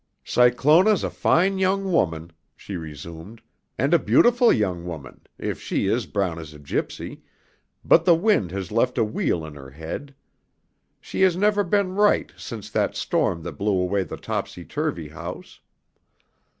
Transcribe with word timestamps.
"Cyclona's 0.23 1.03
a 1.03 1.11
fine 1.11 1.59
young 1.59 1.91
woman," 1.91 2.31
she 2.55 2.75
resumed, 2.75 3.39
"and 3.77 3.93
a 3.93 3.99
beautiful 3.99 4.51
young 4.51 4.83
woman, 4.83 5.21
if 5.37 5.61
she 5.61 5.85
is 5.85 6.07
brown 6.07 6.39
as 6.39 6.55
a 6.55 6.59
gypsy, 6.59 7.21
but 7.85 8.03
the 8.03 8.15
wind 8.15 8.49
has 8.49 8.71
left 8.71 8.97
a 8.97 9.03
wheel 9.03 9.45
in 9.45 9.53
her 9.53 9.69
head. 9.69 10.15
She 10.99 11.21
has 11.21 11.35
never 11.37 11.63
been 11.63 11.93
right 11.93 12.31
since 12.35 12.67
that 12.71 12.95
storm 12.95 13.43
that 13.43 13.59
blew 13.59 13.77
away 13.79 14.01
the 14.01 14.17
topsy 14.17 14.65
turvy 14.65 15.09
house. 15.09 15.59